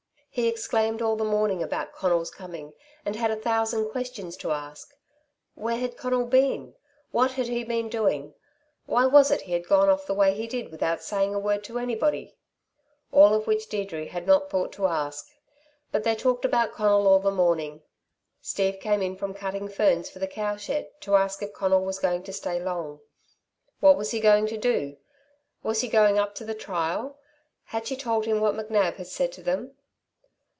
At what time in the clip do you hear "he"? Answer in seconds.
0.33-0.47, 7.47-7.65, 9.41-9.51, 10.33-10.47, 24.11-24.21, 25.81-25.89